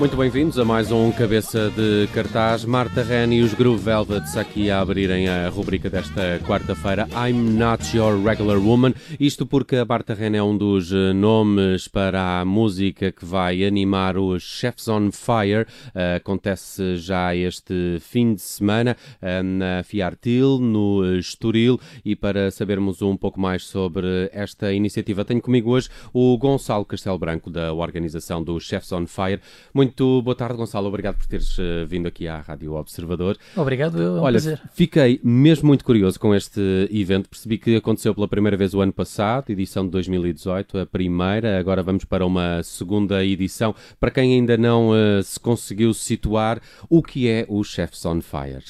Muito 0.00 0.16
bem-vindos 0.16 0.58
a 0.58 0.64
mais 0.64 0.90
um 0.90 1.12
Cabeça 1.12 1.70
de 1.76 2.08
Cartaz. 2.14 2.64
Marta 2.64 3.02
Ren 3.02 3.34
e 3.34 3.42
os 3.42 3.52
Groove 3.52 3.84
Velvets 3.84 4.34
aqui 4.34 4.70
a 4.70 4.80
abrirem 4.80 5.28
a 5.28 5.50
rubrica 5.50 5.90
desta 5.90 6.40
quarta-feira. 6.46 7.06
I'm 7.12 7.58
Not 7.58 7.94
Your 7.94 8.18
Regular 8.18 8.56
Woman. 8.56 8.94
Isto 9.20 9.44
porque 9.44 9.76
a 9.76 9.84
Marta 9.84 10.14
Ren 10.14 10.34
é 10.34 10.42
um 10.42 10.56
dos 10.56 10.90
eh, 10.90 11.12
nomes 11.12 11.86
para 11.86 12.40
a 12.40 12.46
música 12.46 13.12
que 13.12 13.26
vai 13.26 13.62
animar 13.62 14.16
os 14.16 14.42
Chefs 14.42 14.88
on 14.88 15.10
Fire. 15.12 15.66
Uh, 15.94 16.16
acontece 16.16 16.96
já 16.96 17.36
este 17.36 17.98
fim 18.00 18.32
de 18.32 18.40
semana 18.40 18.96
uh, 19.20 19.42
na 19.42 19.82
Fiartil, 19.82 20.58
no 20.60 21.18
Estoril. 21.18 21.78
E 22.02 22.16
para 22.16 22.50
sabermos 22.50 23.02
um 23.02 23.18
pouco 23.18 23.38
mais 23.38 23.64
sobre 23.64 24.30
esta 24.32 24.72
iniciativa, 24.72 25.26
tenho 25.26 25.42
comigo 25.42 25.72
hoje 25.72 25.90
o 26.10 26.38
Gonçalo 26.38 26.86
Castelo 26.86 27.18
Branco, 27.18 27.50
da 27.50 27.74
organização 27.74 28.42
do 28.42 28.58
Chefs 28.58 28.92
on 28.92 29.06
Fire. 29.06 29.42
Muito 29.74 29.89
muito 29.90 30.22
boa 30.22 30.36
tarde, 30.36 30.56
Gonçalo. 30.56 30.86
Obrigado 30.86 31.16
por 31.16 31.26
teres 31.26 31.58
uh, 31.58 31.84
vindo 31.86 32.06
aqui 32.06 32.28
à 32.28 32.38
Rádio 32.40 32.74
Observador. 32.74 33.36
Obrigado, 33.56 34.00
é 34.00 34.08
um 34.08 34.20
Olha, 34.20 34.40
prazer. 34.40 34.62
fiquei 34.72 35.20
mesmo 35.22 35.66
muito 35.66 35.84
curioso 35.84 36.18
com 36.18 36.32
este 36.32 36.60
evento. 36.92 37.28
Percebi 37.28 37.58
que 37.58 37.76
aconteceu 37.76 38.14
pela 38.14 38.28
primeira 38.28 38.56
vez 38.56 38.72
o 38.72 38.80
ano 38.80 38.92
passado, 38.92 39.50
edição 39.50 39.84
de 39.84 39.90
2018, 39.90 40.78
a 40.78 40.86
primeira. 40.86 41.58
Agora 41.58 41.82
vamos 41.82 42.04
para 42.04 42.24
uma 42.24 42.62
segunda 42.62 43.24
edição. 43.24 43.74
Para 43.98 44.12
quem 44.12 44.34
ainda 44.34 44.56
não 44.56 44.90
uh, 44.90 45.22
se 45.24 45.40
conseguiu 45.40 45.92
situar, 45.92 46.60
o 46.88 47.02
que 47.02 47.28
é 47.28 47.44
o 47.48 47.64
Chefs 47.64 48.06
on 48.06 48.20
Fire? 48.20 48.64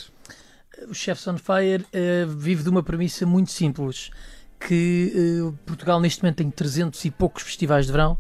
O 0.88 0.94
Chefs 0.94 1.28
on 1.28 1.36
Fire 1.36 1.84
uh, 1.84 2.28
vive 2.28 2.62
de 2.62 2.70
uma 2.70 2.82
premissa 2.82 3.26
muito 3.26 3.50
simples, 3.50 4.10
que 4.58 5.52
Portugal 5.66 6.00
neste 6.00 6.22
momento 6.22 6.36
tem 6.38 6.50
300 6.50 7.04
e 7.04 7.10
poucos 7.10 7.42
festivais 7.42 7.86
de 7.86 7.92
verão 7.92 8.16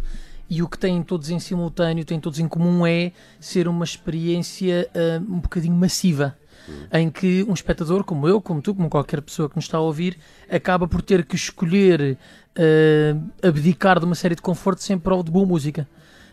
e 0.50 0.62
o 0.62 0.68
que 0.68 0.76
têm 0.76 1.00
todos 1.00 1.30
em 1.30 1.38
simultâneo, 1.38 2.04
têm 2.04 2.18
todos 2.18 2.40
em 2.40 2.48
comum 2.48 2.84
é 2.84 3.12
ser 3.38 3.68
uma 3.68 3.84
experiência 3.84 4.90
uh, 4.92 5.32
um 5.32 5.38
bocadinho 5.38 5.76
massiva. 5.76 6.36
Em 6.92 7.08
que 7.08 7.44
um 7.48 7.54
espectador, 7.54 8.04
como 8.04 8.28
eu, 8.28 8.40
como 8.40 8.60
tu, 8.60 8.74
como 8.74 8.88
qualquer 8.88 9.22
pessoa 9.22 9.48
que 9.48 9.56
nos 9.56 9.64
está 9.64 9.78
a 9.78 9.80
ouvir, 9.80 10.18
acaba 10.48 10.86
por 10.86 11.02
ter 11.02 11.24
que 11.24 11.34
escolher 11.34 12.18
uh, 12.56 13.46
abdicar 13.46 13.98
de 13.98 14.04
uma 14.04 14.14
série 14.14 14.34
de 14.34 14.42
confortos 14.42 14.88
em 14.90 14.98
prol 14.98 15.22
de 15.22 15.30
boa 15.30 15.46
música. 15.46 15.88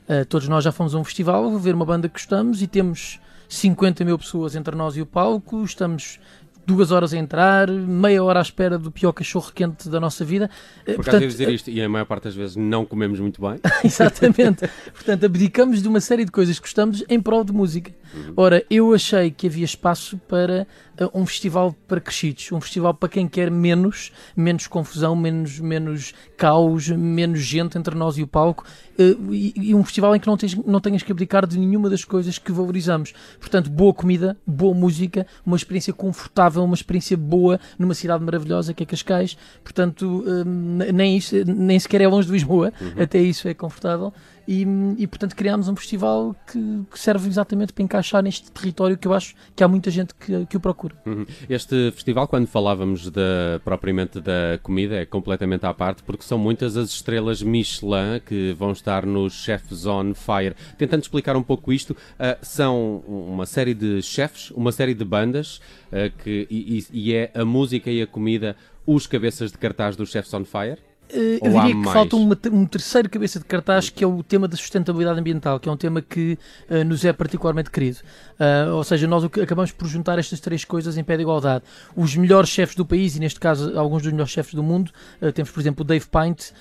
Uh, 0.08 0.26
todos 0.26 0.48
nós 0.48 0.64
já 0.64 0.72
fomos 0.72 0.94
a 0.94 1.00
um 1.00 1.04
festival 1.04 1.58
ver 1.58 1.74
uma 1.74 1.86
banda 1.86 2.10
que 2.10 2.14
gostamos 2.14 2.62
e 2.62 2.68
temos 2.68 3.20
50 3.48 4.04
mil 4.04 4.18
pessoas 4.18 4.56
entre 4.56 4.76
nós 4.76 4.98
e 4.98 5.02
o 5.02 5.06
palco, 5.06 5.64
estamos 5.64 6.20
duas 6.68 6.92
horas 6.92 7.14
a 7.14 7.18
entrar, 7.18 7.72
meia 7.72 8.22
hora 8.22 8.40
à 8.40 8.42
espera 8.42 8.78
do 8.78 8.92
pior 8.92 9.14
cachorro 9.14 9.54
quente 9.56 9.88
da 9.88 10.02
nossa 10.02 10.26
vida. 10.26 10.50
Eh, 10.86 10.96
Por 10.96 11.06
Portanto, 11.06 11.26
dizer 11.26 11.50
isto, 11.50 11.72
e 11.72 11.82
a 11.82 11.88
maior 11.88 12.04
parte 12.04 12.26
das 12.26 12.36
vezes 12.36 12.58
não 12.58 12.86
comemos 12.86 13.22
muito 13.22 13.42
bem. 13.42 13.58
Exatamente. 13.86 14.70
Portanto, 14.94 15.26
abdicamos 15.26 15.82
de 15.82 15.88
uma 15.88 16.02
série 16.02 16.26
de 16.26 16.32
coisas 16.32 16.60
que 16.60 16.64
gostamos 16.64 17.06
em 17.08 17.22
prol 17.22 17.46
de 17.46 17.54
música. 17.54 17.90
Uhum. 18.14 18.34
Ora, 18.36 18.66
eu 18.70 18.94
achei 18.94 19.32
que 19.32 19.48
havia 19.48 19.66
espaço 19.66 20.18
para 20.28 20.68
uh, 21.00 21.20
um 21.20 21.26
festival 21.26 21.76
para 21.88 22.00
crescidos, 22.00 22.52
um 22.52 22.62
festival 22.62 22.94
para 22.94 23.10
quem 23.10 23.28
quer 23.28 23.52
menos, 23.52 24.12
menos 24.36 24.68
confusão, 24.68 25.16
menos, 25.16 25.60
menos 25.60 26.14
caos, 26.36 26.90
menos 26.90 27.40
gente 27.40 27.78
entre 27.78 27.96
nós 27.96 28.18
e 28.18 28.24
o 28.24 28.28
palco, 28.28 28.66
uh, 29.00 29.34
e, 29.34 29.54
e, 29.56 29.76
um 29.76 29.84
festival 29.84 30.16
em 30.16 30.20
que 30.20 30.28
não, 30.28 30.38
tens, 30.38 30.56
não 30.56 30.80
tenhas 30.80 31.04
que 31.04 31.12
abdicar 31.12 31.46
de 31.46 31.58
nenhuma 31.58 31.90
das 31.90 32.04
coisas 32.04 32.38
que 32.38 32.52
valorizamos. 32.52 33.14
Portanto, 33.40 33.70
boa 33.70 33.94
comida, 33.94 34.38
boa 34.46 34.74
música, 34.74 35.26
uma 35.46 35.56
experiência 35.56 35.94
confortável, 35.94 36.57
uma 36.64 36.76
experiência 36.76 37.18
boa 37.18 37.60
numa 37.78 37.94
cidade 37.94 38.24
maravilhosa 38.24 38.74
que 38.74 38.84
é 38.84 38.86
Cascais. 38.86 39.38
Portanto, 39.64 40.24
uh, 40.26 40.46
nem, 40.94 41.18
isso, 41.18 41.36
nem 41.46 41.80
sequer 41.80 42.02
é 42.02 42.08
longe 42.08 42.28
de 42.28 42.34
Lisboa, 42.34 42.74
uhum. 42.80 43.04
até 43.04 43.20
isso 43.20 43.48
é 43.48 43.54
confortável. 43.54 44.14
E, 44.48 44.66
e 44.98 45.06
portanto 45.06 45.36
criámos 45.36 45.68
um 45.68 45.76
festival 45.76 46.34
que, 46.50 46.82
que, 46.90 46.98
serve 46.98 47.28
exatamente 47.28 47.74
para 47.74 47.84
encaixar 47.84 48.24
neste 48.24 48.50
território 48.50 48.98
que 48.98 49.06
eu 49.06 49.14
acho 49.14 49.36
que 49.54 49.62
há 49.62 49.68
muita 49.68 49.92
gente 49.92 50.16
que, 50.16 50.46
que 50.46 50.56
o 50.56 50.60
procura. 50.60 50.96
Uhum. 51.06 51.26
Este 51.50 51.92
festival, 51.92 52.30
quando 52.30 52.48
falávamos 52.48 53.10
de, 53.10 53.60
propriamente 53.66 54.22
da 54.22 54.58
comida, 54.64 54.96
é 54.96 55.06
completamente 55.06 55.66
à 55.66 55.74
parte, 55.74 56.02
porque 56.02 56.24
são 56.24 56.38
muitas 56.38 56.78
as 56.78 56.92
estrelas 56.92 57.44
Michelin 57.44 58.22
que 58.26 58.54
vão 58.54 58.72
estar 58.72 59.06
nos 59.06 59.34
Chefs 59.34 59.86
on 59.86 60.14
Fire. 60.14 60.56
Tentando 60.78 61.02
explicar 61.02 61.36
um 61.36 61.44
pouco 61.44 61.74
isto, 61.74 61.92
uh, 61.92 62.38
são 62.42 63.04
uma 63.06 63.46
série 63.46 63.74
de 63.74 64.02
chefes, 64.02 64.52
uma 64.52 64.72
série 64.72 64.94
de 64.94 65.04
bandas, 65.04 65.58
uh, 65.88 66.10
que, 66.24 66.47
e, 66.50 66.86
e 66.92 67.14
é 67.14 67.32
a 67.34 67.46
música 67.46 67.90
e 67.90 68.02
a 68.02 68.08
comida 68.08 68.56
os 68.86 69.06
cabeças 69.06 69.52
de 69.52 69.58
cartaz 69.58 69.96
dos 69.96 70.12
Chefs 70.12 70.34
on 70.34 70.46
Fire? 70.46 70.80
Uh, 71.14 71.40
eu 71.42 71.52
diria 71.52 71.68
que 71.70 71.74
mais? 71.76 71.94
falta 71.94 72.16
uma, 72.18 72.38
um 72.52 72.66
terceiro 72.66 73.10
cabeça 73.10 73.40
de 73.40 73.46
cartaz 73.46 73.90
que 73.90 74.04
é 74.04 74.08
o 74.08 74.22
tema 74.22 74.48
da 74.48 74.58
sustentabilidade 74.58 75.20
ambiental, 75.20 75.60
que 75.60 75.70
é 75.70 75.72
um 75.72 75.78
tema 75.78 76.02
que 76.02 76.38
uh, 76.70 76.84
nos 76.84 77.06
é 77.06 77.14
particularmente 77.14 77.72
querido. 77.72 78.00
Uh, 78.38 78.76
ou 78.76 78.84
seja, 78.84 79.08
nós 79.08 79.24
acabamos 79.24 79.72
por 79.72 79.88
juntar 79.88 80.20
estas 80.20 80.40
três 80.40 80.66
coisas 80.66 80.98
em 80.98 81.04
pé 81.04 81.16
de 81.16 81.22
igualdade. 81.22 81.64
Os 81.96 82.16
melhores 82.16 82.50
chefes 82.50 82.76
do 82.76 82.86
país, 82.86 83.16
e 83.16 83.20
neste 83.20 83.40
caso 83.40 83.78
alguns 83.80 84.04
dos 84.04 84.12
melhores 84.12 84.32
chefes 84.32 84.54
do 84.54 84.62
mundo, 84.62 84.92
temos 85.34 85.52
por 85.52 85.60
exemplo 85.60 85.82
o 85.82 85.86
Dave 85.86 86.06
Pint, 86.06 86.52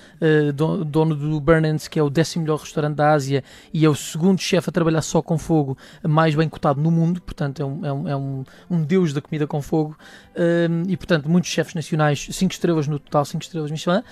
dono 0.54 1.14
do 1.14 1.40
Burnens, 1.40 1.88
que 1.88 1.98
é 1.98 2.02
o 2.02 2.08
décimo 2.08 2.44
melhor 2.44 2.60
restaurante 2.60 2.96
da 2.96 3.12
Ásia 3.12 3.42
e 3.72 3.84
é 3.84 3.88
o 3.88 3.94
segundo 3.94 4.40
chefe 4.40 4.68
a 4.70 4.72
trabalhar 4.72 5.02
só 5.02 5.20
com 5.20 5.36
fogo 5.36 5.76
mais 6.02 6.34
bem 6.34 6.48
cotado 6.48 6.80
no 6.80 6.90
mundo, 6.90 7.20
portanto 7.20 7.60
é 7.60 7.64
um, 7.64 7.86
é 7.86 7.92
um, 7.92 8.08
é 8.08 8.16
um, 8.16 8.44
um 8.70 8.82
deus 8.82 9.12
da 9.12 9.20
comida 9.20 9.46
com 9.46 9.60
fogo. 9.60 9.96
e 10.88 10.96
portanto, 10.96 11.28
muitos 11.28 11.50
chefes 11.50 11.74
nacionais, 11.74 12.28
5 12.30 12.52
estrelas 12.52 12.86
no 12.86 12.98
total, 12.98 13.24
5 13.24 13.42
estrelas 13.42 13.70
Michelin 13.70 14.02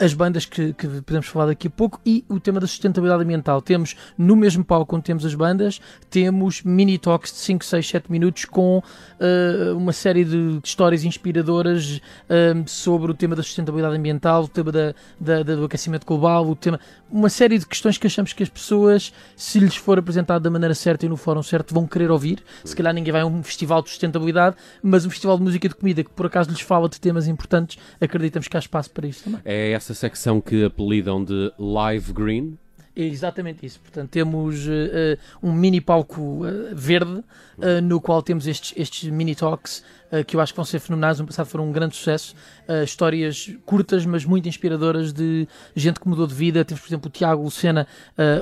as 0.00 0.14
bandas 0.14 0.44
que, 0.44 0.72
que, 0.72 0.86
podemos 0.86 1.26
falar 1.26 1.46
daqui 1.46 1.68
a 1.68 1.70
pouco 1.70 2.00
e 2.04 2.24
o 2.28 2.38
tema 2.38 2.60
da 2.60 2.66
sustentabilidade 2.66 3.22
ambiental. 3.22 3.60
Temos 3.62 3.96
no 4.16 4.36
mesmo 4.36 4.64
palco 4.64 4.96
onde 4.96 5.04
temos 5.04 5.24
as 5.24 5.34
bandas, 5.34 5.80
temos 6.10 6.62
mini 6.62 6.98
talks 6.98 7.32
de 7.32 7.38
5, 7.38 7.64
6, 7.64 7.88
7 7.88 8.12
minutos 8.12 8.44
com 8.44 8.78
uh, 8.78 9.76
uma 9.76 9.92
série 9.92 10.24
de, 10.24 10.60
histórias 10.62 11.04
inspiradoras 11.04 12.00
uh, 12.28 12.68
sobre 12.68 13.10
o 13.10 13.14
tema 13.14 13.34
da 13.34 13.42
sustentabilidade 13.42 13.96
ambiental, 13.96 14.44
o 14.44 14.48
tema 14.48 14.72
da, 14.72 14.94
da, 15.18 15.42
do 15.42 15.64
aquecimento 15.64 16.06
global, 16.06 16.48
o 16.48 16.56
tema, 16.56 16.78
uma 17.10 17.28
série 17.28 17.58
de 17.58 17.66
questões 17.66 17.98
que 17.98 18.06
achamos 18.06 18.32
que 18.32 18.42
as 18.42 18.48
pessoas, 18.48 19.12
se 19.36 19.58
lhes 19.58 19.76
for 19.76 19.98
apresentado 19.98 20.42
da 20.42 20.50
maneira 20.50 20.74
certa 20.74 21.06
e 21.06 21.08
no 21.08 21.16
fórum 21.16 21.42
certo, 21.42 21.74
vão 21.74 21.86
querer 21.86 22.10
ouvir. 22.10 22.42
Se 22.64 22.74
calhar 22.76 22.92
ninguém 22.92 23.12
vai 23.12 23.22
a 23.22 23.26
um 23.26 23.42
festival 23.42 23.82
de 23.82 23.90
sustentabilidade, 23.90 24.56
mas 24.82 25.06
um 25.06 25.10
festival 25.10 25.38
de 25.38 25.44
música 25.44 25.66
e 25.66 25.68
de 25.68 25.74
comida 25.74 26.04
que 26.04 26.10
por 26.10 26.26
acaso 26.26 26.50
lhes 26.50 26.60
fala 26.60 26.88
de 26.88 27.00
temas 27.00 27.26
importantes, 27.26 27.78
acreditamos 28.00 28.48
que 28.48 28.56
há 28.56 28.60
espaço 28.60 28.90
para 28.90 29.06
isso 29.06 29.24
também. 29.24 29.40
É 29.44 29.72
essa 29.72 29.94
secção 29.94 30.40
que 30.40 30.64
apelidam 30.64 31.24
de 31.24 31.52
Live 31.58 32.12
Green. 32.12 32.58
É 32.98 33.04
exatamente 33.04 33.64
isso. 33.64 33.78
Portanto, 33.78 34.10
temos 34.10 34.66
uh, 34.66 35.16
um 35.40 35.52
mini 35.52 35.80
palco 35.80 36.20
uh, 36.20 36.74
verde 36.74 37.12
uh, 37.12 37.80
no 37.80 38.00
qual 38.00 38.20
temos 38.20 38.48
estes, 38.48 38.74
estes 38.76 39.08
mini 39.08 39.36
talks 39.36 39.84
que 40.26 40.36
eu 40.36 40.40
acho 40.40 40.54
que 40.54 40.56
vão 40.56 40.64
ser 40.64 40.78
fenomenais. 40.78 41.20
No 41.20 41.26
passado 41.26 41.46
foram 41.48 41.68
um 41.68 41.70
grande 41.70 41.94
sucesso. 41.94 42.34
histórias 42.82 43.54
curtas, 43.66 44.06
mas 44.06 44.24
muito 44.24 44.48
inspiradoras 44.48 45.12
de 45.12 45.46
gente 45.76 46.00
que 46.00 46.08
mudou 46.08 46.26
de 46.26 46.32
vida. 46.32 46.64
Temos, 46.64 46.80
por 46.80 46.88
exemplo, 46.88 47.08
o 47.08 47.12
Tiago 47.12 47.42
Lucena, 47.42 47.86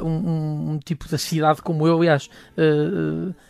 um, 0.00 0.06
um, 0.06 0.71
um, 0.71 0.78
tipo 0.78 1.09
da 1.09 1.19
cidade 1.19 1.61
como 1.62 1.84
eu, 1.84 1.97
aliás 1.97 2.31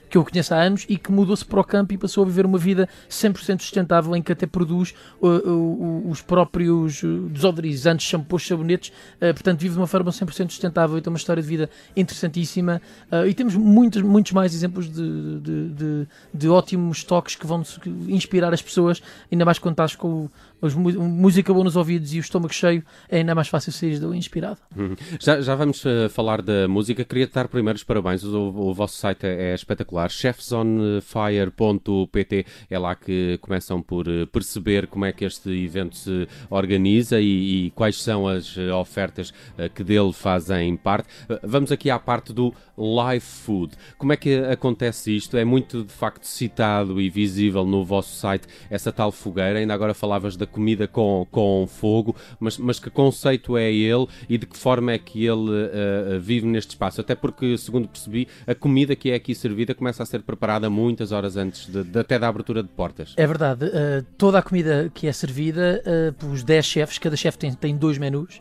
que 0.08 0.16
eu 0.16 0.24
conheço 0.24 0.54
há 0.54 0.58
anos 0.58 0.86
e 0.88 0.96
que 0.96 1.10
mudou-se 1.10 1.44
para 1.44 1.60
o 1.60 1.64
campo 1.64 1.92
e 1.92 1.98
passou 1.98 2.24
a 2.24 2.26
viver 2.26 2.46
uma 2.46 2.58
vida 2.58 2.88
100% 3.08 3.60
sustentável 3.60 4.14
em 4.14 4.22
que 4.22 4.32
até 4.32 4.46
produz 4.46 4.94
uh, 5.20 5.28
uh, 5.28 6.10
os 6.10 6.22
próprios 6.22 7.02
uh, 7.02 7.28
desodorizantes, 7.28 8.06
shampoos, 8.06 8.46
sabonetes, 8.46 8.90
uh, 9.16 9.34
portanto 9.34 9.60
vive 9.60 9.74
de 9.74 9.80
uma 9.80 9.86
forma 9.86 10.10
100% 10.10 10.50
sustentável 10.50 10.98
e 10.98 11.00
tem 11.00 11.12
uma 11.12 11.16
história 11.16 11.42
de 11.42 11.48
vida 11.48 11.70
interessantíssima. 11.96 12.80
Uh, 13.10 13.26
e 13.26 13.34
temos 13.34 13.56
muitos, 13.56 14.02
muitos 14.02 14.32
mais 14.32 14.54
exemplos 14.54 14.90
de, 14.90 15.40
de, 15.40 15.68
de, 15.70 16.08
de 16.32 16.48
ótimos 16.48 17.02
toques 17.04 17.34
que 17.34 17.46
vão 17.46 17.62
inspirar 18.08 18.52
as 18.52 18.62
pessoas, 18.62 19.02
ainda 19.30 19.44
mais 19.44 19.58
quando 19.58 19.74
estás 19.74 19.94
com 19.94 20.28
o 20.55 20.55
música 20.62 21.52
boa 21.52 21.64
nos 21.64 21.76
ouvidos 21.76 22.14
e 22.14 22.18
o 22.18 22.20
estômago 22.20 22.52
cheio, 22.52 22.84
é 23.08 23.18
ainda 23.18 23.34
mais 23.34 23.48
fácil 23.48 23.72
sair 23.72 23.98
do 23.98 24.14
inspirado. 24.14 24.58
Uhum. 24.76 24.94
Já, 25.20 25.40
já 25.40 25.54
vamos 25.54 25.84
uh, 25.84 26.08
falar 26.10 26.42
da 26.42 26.66
música. 26.66 27.04
Queria 27.04 27.26
dar 27.26 27.48
primeiro 27.48 27.76
os 27.76 27.84
parabéns. 27.84 28.24
O, 28.24 28.38
o 28.38 28.74
vosso 28.74 28.96
site 28.96 29.26
é, 29.26 29.50
é 29.50 29.54
espetacular. 29.54 30.10
chefsonfire.pt 30.10 32.46
é 32.70 32.78
lá 32.78 32.94
que 32.94 33.38
começam 33.40 33.82
por 33.82 34.08
uh, 34.08 34.26
perceber 34.28 34.86
como 34.86 35.04
é 35.04 35.12
que 35.12 35.24
este 35.24 35.50
evento 35.50 35.96
se 35.96 36.28
organiza 36.48 37.20
e, 37.20 37.66
e 37.66 37.70
quais 37.72 38.00
são 38.02 38.26
as 38.26 38.56
uh, 38.56 38.72
ofertas 38.74 39.34
que 39.74 39.84
dele 39.84 40.12
fazem 40.12 40.76
parte. 40.76 41.08
vamos 41.42 41.72
aqui 41.72 41.90
à 41.90 41.98
parte 41.98 42.32
do 42.32 42.54
live 42.76 43.24
food. 43.24 43.74
Como 43.98 44.12
é 44.12 44.16
que 44.16 44.38
acontece 44.38 45.16
isto? 45.16 45.36
É 45.36 45.44
muito 45.44 45.84
de 45.84 45.92
facto 45.92 46.24
citado 46.24 47.00
e 47.00 47.08
visível 47.08 47.64
no 47.64 47.84
vosso 47.84 48.14
site 48.16 48.46
essa 48.70 48.92
tal 48.92 49.10
fogueira. 49.10 49.58
Ainda 49.58 49.74
agora 49.74 49.94
falavas 49.94 50.36
da 50.36 50.46
comida 50.56 50.88
com, 50.88 51.26
com 51.30 51.68
fogo, 51.68 52.16
mas, 52.40 52.56
mas 52.56 52.80
que 52.80 52.88
conceito 52.88 53.58
é 53.58 53.70
ele 53.70 54.06
e 54.26 54.38
de 54.38 54.46
que 54.46 54.56
forma 54.56 54.90
é 54.90 54.98
que 54.98 55.26
ele 55.26 55.50
uh, 55.50 56.18
vive 56.18 56.46
neste 56.46 56.70
espaço? 56.70 57.02
Até 57.02 57.14
porque, 57.14 57.58
segundo 57.58 57.86
percebi, 57.86 58.26
a 58.46 58.54
comida 58.54 58.96
que 58.96 59.10
é 59.10 59.16
aqui 59.16 59.34
servida 59.34 59.74
começa 59.74 60.02
a 60.02 60.06
ser 60.06 60.22
preparada 60.22 60.70
muitas 60.70 61.12
horas 61.12 61.36
antes 61.36 61.66
de, 61.66 61.84
de 61.84 61.98
até 61.98 62.18
da 62.18 62.28
abertura 62.28 62.62
de 62.62 62.70
portas. 62.70 63.12
É 63.18 63.26
verdade. 63.26 63.66
Uh, 63.66 64.02
toda 64.16 64.38
a 64.38 64.42
comida 64.42 64.90
que 64.94 65.06
é 65.06 65.12
servida 65.12 65.82
uh, 65.84 66.12
pelos 66.14 66.42
10 66.42 66.64
chefes, 66.64 66.96
cada 66.96 67.16
chefe 67.16 67.36
tem, 67.36 67.52
tem 67.52 67.76
dois 67.76 67.98
menus, 67.98 68.40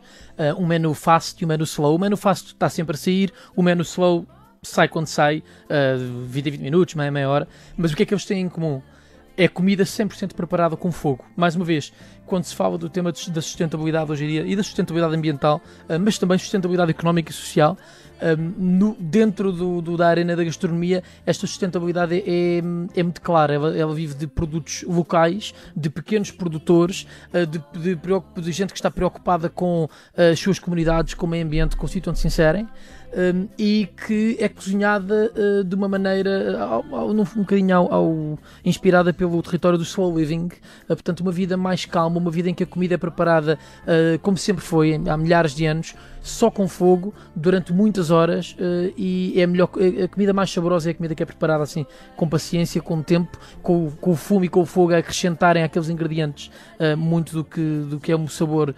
um 0.58 0.66
menu 0.66 0.94
fast 0.94 1.42
e 1.42 1.46
um 1.46 1.50
menu 1.50 1.64
slow. 1.64 1.96
O 1.96 2.00
menu 2.00 2.16
fast 2.16 2.48
está 2.48 2.70
sempre 2.70 2.96
a 2.96 2.98
sair, 2.98 3.32
o 3.56 3.62
menu 3.62 3.82
slow 3.84 4.26
sai 4.66 4.88
quando 4.88 5.08
sai, 5.08 5.44
uh, 5.66 6.26
20 6.26 6.50
20 6.52 6.62
minutos, 6.62 6.96
meia, 6.96 7.12
meia 7.12 7.30
hora, 7.30 7.48
mas 7.78 7.92
o 7.92 7.96
que 7.96 8.04
é 8.04 8.06
que 8.06 8.14
eles 8.14 8.26
têm 8.26 8.42
em 8.42 8.50
comum? 8.50 8.82
É 9.38 9.48
comida 9.50 9.84
100% 9.84 10.34
preparada 10.34 10.78
com 10.78 10.92
fogo. 10.92 11.26
Mais 11.36 11.56
uma 11.56 11.66
vez, 11.66 11.92
quando 12.26 12.44
se 12.44 12.56
fala 12.56 12.78
do 12.78 12.90
tema 12.90 13.12
da 13.12 13.42
sustentabilidade 13.42 14.12
hoje 14.12 14.26
em 14.26 14.28
dia 14.28 14.48
e 14.48 14.56
da 14.56 14.64
sustentabilidade 14.64 15.16
ambiental, 15.16 15.62
uh, 15.90 16.00
mas 16.00 16.18
também 16.18 16.38
sustentabilidade 16.38 16.92
económica 16.92 17.32
e 17.32 17.34
social, 17.34 17.78
no, 18.58 18.96
dentro 18.98 19.52
do, 19.52 19.82
do, 19.82 19.98
da 19.98 20.08
arena 20.08 20.36
da 20.36 20.44
gastronomia, 20.44 21.04
esta 21.26 21.46
sustentabilidade 21.46 22.16
é, 22.16 22.24
é, 22.26 23.00
é 23.00 23.04
muito 23.04 23.22
clara. 23.22 23.54
Ela, 23.54 23.78
ela, 23.78 23.94
vive 23.94 24.14
de 24.14 24.26
produtos 24.26 24.84
locais, 24.84 25.54
de 25.76 25.90
pequenos 25.90 26.32
produtores, 26.32 27.06
uh, 27.34 27.46
de, 27.46 27.62
de, 27.74 28.42
de, 28.42 28.52
gente 28.52 28.72
que 28.72 28.80
está 28.80 28.90
preocupada 28.90 29.50
com 29.50 29.90
as 30.16 30.40
suas 30.40 30.60
comunidades, 30.60 31.14
com 31.14 31.26
o 31.26 31.30
meio 31.30 31.46
ambiente, 31.46 31.76
com 31.76 31.86
o 31.86 31.90
sítio 31.90 32.10
onde 32.10 32.20
se 32.20 32.28
inserem 32.28 32.68
um, 33.16 33.48
e 33.58 33.88
que 34.06 34.36
é 34.40 34.50
cozinhada 34.50 35.32
uh, 35.36 35.64
de 35.64 35.74
uma 35.74 35.88
maneira 35.88 36.70
um 36.92 37.24
bocadinho 37.42 37.76
ao, 37.76 37.94
ao, 37.94 38.40
inspirada 38.64 39.14
pelo 39.14 39.42
território 39.42 39.78
do 39.78 39.84
slow 39.84 40.18
living, 40.18 40.48
uh, 40.48 40.88
portanto 40.88 41.22
uma 41.22 41.32
vida 41.32 41.56
mais 41.56 41.86
calma, 41.86 42.15
uma 42.20 42.32
vida 42.32 42.50
em 42.50 42.54
que 42.54 42.64
a 42.64 42.68
comida 42.68 42.96
é 42.96 42.98
preparada 42.98 43.58
uh, 43.84 44.20
como 44.20 44.38
sempre 44.38 44.64
foi 44.64 45.00
há 45.08 45.18
milhares 45.18 45.54
de 45.54 45.66
anos, 45.66 45.96
só 46.22 46.50
com 46.50 46.68
fogo 46.68 47.14
durante 47.36 47.72
muitas 47.72 48.10
horas 48.10 48.56
e 48.98 49.34
é 49.38 49.44
a 49.44 49.48
melhor 49.48 49.70
a 50.04 50.08
comida 50.08 50.34
mais 50.34 50.52
saborosa 50.52 50.90
é 50.90 50.92
a 50.92 50.96
comida 50.96 51.14
que 51.14 51.22
é 51.22 51.26
preparada 51.26 51.62
assim 51.62 51.86
com 52.16 52.28
paciência, 52.28 52.82
com 52.82 53.04
tempo, 53.04 53.38
com, 53.62 53.92
com 53.92 54.10
o 54.10 54.16
fumo 54.16 54.44
e 54.44 54.50
com 54.50 54.62
o 54.62 54.66
fogo 54.66 54.92
a 54.96 54.98
acrescentarem 54.98 55.62
aqueles 55.62 55.88
ingredientes 55.88 56.50
muito 56.98 57.32
do 57.32 57.44
que 57.44 57.86
do 57.88 58.00
que 58.00 58.12
é 58.12 58.18
um 58.18 58.28
sabor 58.28 58.74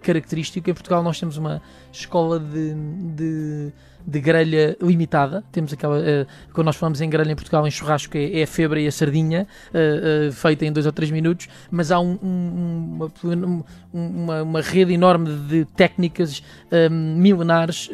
característico. 0.00 0.70
Em 0.70 0.74
Portugal 0.74 1.02
nós 1.02 1.18
temos 1.18 1.36
uma 1.36 1.60
escola 1.90 2.38
de, 2.38 2.72
de 3.16 3.72
de 4.06 4.20
grelha 4.20 4.76
limitada. 4.80 5.42
Temos 5.50 5.72
aquela. 5.72 5.98
Uh, 5.98 6.26
quando 6.52 6.66
nós 6.66 6.76
falamos 6.76 7.00
em 7.00 7.08
grelha 7.08 7.32
em 7.32 7.34
Portugal, 7.34 7.66
em 7.66 7.70
churrasco, 7.70 8.16
é, 8.16 8.40
é 8.40 8.42
a 8.42 8.46
febre 8.46 8.84
e 8.84 8.86
a 8.86 8.92
sardinha, 8.92 9.46
uh, 9.72 10.28
uh, 10.28 10.32
feita 10.32 10.64
em 10.64 10.72
2 10.72 10.86
ou 10.86 10.92
3 10.92 11.10
minutos, 11.10 11.48
mas 11.70 11.90
há 11.90 11.98
um, 12.00 12.18
um, 12.22 13.08
uma, 13.22 13.64
uma, 13.92 14.42
uma, 14.42 14.60
rede 14.60 14.92
enorme 14.92 15.34
de 15.48 15.64
técnicas 15.64 16.42
um, 16.70 17.16
milenares 17.16 17.90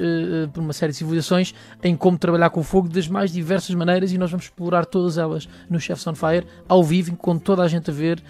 por 0.52 0.60
uma 0.60 0.72
série 0.72 0.92
de 0.92 0.98
civilizações 0.98 1.54
em 1.82 1.96
como 1.96 2.18
trabalhar 2.18 2.50
com 2.50 2.62
fogo 2.62 2.88
das 2.88 3.08
mais 3.08 3.32
diversas 3.32 3.74
maneiras 3.74 4.12
e 4.12 4.18
nós 4.18 4.30
vamos 4.30 4.46
explorar 4.46 4.84
todas 4.84 5.18
elas 5.18 5.48
no 5.68 5.80
Chefs 5.80 6.06
on 6.06 6.14
Fire, 6.14 6.46
ao 6.68 6.82
vivo, 6.82 7.16
com 7.16 7.38
toda 7.38 7.62
a 7.62 7.68
gente 7.68 7.90
a 7.90 7.92
ver 7.92 8.22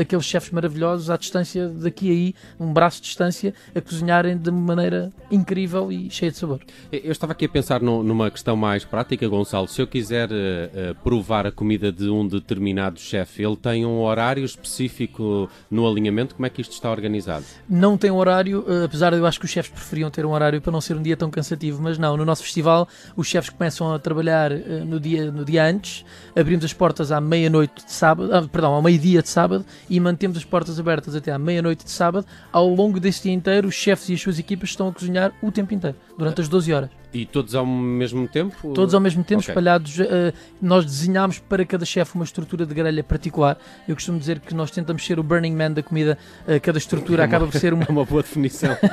aqueles 0.00 0.24
chefes 0.24 0.50
maravilhosos 0.50 1.10
à 1.10 1.16
distância 1.16 1.68
daqui 1.68 2.10
a 2.10 2.12
aí, 2.12 2.34
um 2.58 2.72
braço 2.72 2.98
de 2.98 3.08
distância, 3.08 3.54
a 3.74 3.80
cozinharem 3.80 4.36
de 4.36 4.50
maneira 4.50 5.12
incrível 5.30 5.90
e 5.90 6.10
cheia 6.10 6.30
de 6.30 6.38
sabor. 6.38 6.60
Eu 6.92 7.12
estava 7.24 7.32
aqui 7.32 7.46
a 7.46 7.48
pensar 7.48 7.80
no, 7.80 8.02
numa 8.02 8.30
questão 8.30 8.54
mais 8.54 8.84
prática, 8.84 9.26
Gonçalo. 9.26 9.66
Se 9.66 9.80
eu 9.80 9.86
quiser 9.86 10.30
uh, 10.30 10.34
uh, 10.34 10.94
provar 11.02 11.46
a 11.46 11.52
comida 11.52 11.90
de 11.90 12.10
um 12.10 12.26
determinado 12.26 13.00
chefe, 13.00 13.42
ele 13.42 13.56
tem 13.56 13.86
um 13.86 14.02
horário 14.02 14.44
específico 14.44 15.48
no 15.70 15.88
alinhamento? 15.88 16.34
Como 16.34 16.44
é 16.44 16.50
que 16.50 16.60
isto 16.60 16.72
está 16.72 16.90
organizado? 16.90 17.44
Não 17.68 17.96
tem 17.96 18.10
horário, 18.10 18.60
uh, 18.68 18.84
apesar 18.84 19.10
de 19.10 19.16
eu 19.16 19.26
acho 19.26 19.38
que 19.38 19.46
os 19.46 19.50
chefes 19.50 19.72
preferiam 19.72 20.10
ter 20.10 20.26
um 20.26 20.32
horário 20.32 20.60
para 20.60 20.70
não 20.70 20.82
ser 20.82 20.96
um 20.96 21.02
dia 21.02 21.16
tão 21.16 21.30
cansativo, 21.30 21.82
mas 21.82 21.96
não. 21.96 22.14
No 22.16 22.26
nosso 22.26 22.42
festival, 22.42 22.86
os 23.16 23.26
chefes 23.26 23.48
começam 23.48 23.92
a 23.92 23.98
trabalhar 23.98 24.50
no, 24.50 25.00
dia, 25.00 25.30
no 25.30 25.44
dia 25.44 25.64
antes, 25.64 26.04
abrimos 26.36 26.64
as 26.64 26.74
portas 26.74 27.10
à 27.10 27.20
meia-noite 27.20 27.86
de 27.86 27.92
sábado, 27.92 28.34
ah, 28.34 28.42
perdão, 28.42 28.74
ao 28.74 28.82
meio-dia 28.82 29.22
de 29.22 29.28
sábado 29.28 29.64
e 29.88 29.98
mantemos 29.98 30.36
as 30.36 30.44
portas 30.44 30.78
abertas 30.78 31.16
até 31.16 31.32
à 31.32 31.38
meia-noite 31.38 31.84
de 31.84 31.90
sábado. 31.90 32.26
Ao 32.52 32.68
longo 32.68 33.00
desse 33.00 33.22
dia 33.22 33.32
inteiro, 33.32 33.68
os 33.68 33.74
chefes 33.74 34.10
e 34.10 34.14
as 34.14 34.20
suas 34.20 34.38
equipas 34.38 34.70
estão 34.70 34.88
a 34.88 34.92
cozinhar 34.92 35.32
o 35.42 35.50
tempo 35.50 35.72
inteiro, 35.72 35.96
durante 36.18 36.40
as 36.42 36.48
12 36.48 36.72
horas. 36.72 37.03
E 37.14 37.24
todos 37.24 37.54
ao 37.54 37.64
mesmo 37.64 38.26
tempo? 38.26 38.74
Todos 38.74 38.92
ao 38.92 39.00
mesmo 39.00 39.22
tempo, 39.22 39.40
okay. 39.40 39.52
espalhados. 39.52 40.00
Uh, 40.00 40.34
nós 40.60 40.84
desenhámos 40.84 41.38
para 41.38 41.64
cada 41.64 41.84
chefe 41.84 42.16
uma 42.16 42.24
estrutura 42.24 42.66
de 42.66 42.74
grelha 42.74 43.04
particular. 43.04 43.56
Eu 43.86 43.94
costumo 43.94 44.18
dizer 44.18 44.40
que 44.40 44.52
nós 44.52 44.72
tentamos 44.72 45.06
ser 45.06 45.20
o 45.20 45.22
Burning 45.22 45.54
Man 45.54 45.70
da 45.70 45.82
comida. 45.82 46.18
Uh, 46.42 46.60
cada 46.60 46.76
estrutura 46.76 47.22
é 47.22 47.26
uma, 47.26 47.28
acaba 47.28 47.46
por 47.46 47.56
ser 47.56 47.72
uma. 47.72 47.84
É 47.84 47.90
uma 47.90 48.04
boa 48.04 48.20
definição. 48.22 48.76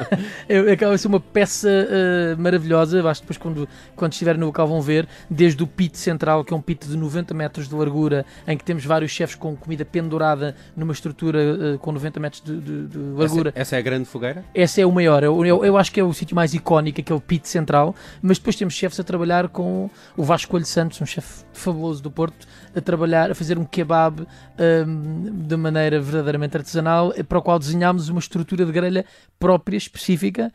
É, 0.47 0.57
acaba 0.73 0.91
por 0.91 0.97
ser 0.97 1.07
uma 1.07 1.19
peça 1.19 1.67
uh, 1.67 2.41
maravilhosa. 2.41 3.07
Acho 3.09 3.21
que 3.21 3.27
depois, 3.27 3.37
quando, 3.37 3.67
quando 3.95 4.11
estiverem 4.11 4.39
no 4.39 4.47
local, 4.47 4.67
vão 4.67 4.81
ver. 4.81 5.07
Desde 5.29 5.63
o 5.63 5.67
pit 5.67 5.97
central, 5.97 6.43
que 6.43 6.53
é 6.53 6.55
um 6.55 6.61
pit 6.61 6.87
de 6.87 6.95
90 6.95 7.33
metros 7.33 7.67
de 7.67 7.73
largura, 7.73 8.25
em 8.47 8.57
que 8.57 8.63
temos 8.63 8.85
vários 8.85 9.11
chefes 9.11 9.35
com 9.35 9.55
comida 9.55 9.83
pendurada 9.83 10.55
numa 10.75 10.93
estrutura 10.93 11.77
com 11.79 11.91
90 11.91 12.19
metros 12.19 12.43
de, 12.43 12.59
de, 12.59 12.87
de 12.87 12.97
largura. 12.97 13.49
Essa, 13.49 13.61
essa, 13.61 13.75
é 13.77 13.79
a 13.79 13.81
grande 13.81 14.05
fogueira? 14.05 14.43
Essa 14.53 14.81
é 14.81 14.85
o 14.85 14.91
maior. 14.91 15.23
Eu, 15.23 15.43
eu, 15.45 15.65
eu 15.65 15.77
acho 15.77 15.91
que 15.91 15.99
é 15.99 16.03
o 16.03 16.13
sítio 16.13 16.35
mais 16.35 16.53
icónico, 16.53 17.01
aquele 17.01 17.19
pit 17.19 17.47
central 17.47 17.95
mas 18.21 18.37
depois 18.37 18.55
temos 18.55 18.73
chefes 18.73 18.99
a 18.99 19.03
trabalhar 19.03 19.49
com 19.49 19.89
o 20.15 20.23
Vasco 20.23 20.51
Coelho 20.51 20.65
Santos, 20.65 21.01
um 21.01 21.05
chefe 21.05 21.43
fabuloso 21.53 22.01
do 22.01 22.09
Porto, 22.09 22.47
a 22.75 22.81
trabalhar, 22.81 23.31
a 23.31 23.35
fazer 23.35 23.57
um 23.57 23.65
kebab 23.65 24.25
um, 24.25 25.47
de 25.47 25.55
maneira 25.55 25.99
verdadeiramente 25.99 26.57
artesanal, 26.57 27.13
para 27.27 27.37
o 27.37 27.41
qual 27.41 27.59
desenhámos 27.59 28.09
uma 28.09 28.19
estrutura 28.19 28.65
de 28.65 28.71
grelha 28.71 29.05
própria, 29.39 29.77
específica, 29.77 30.51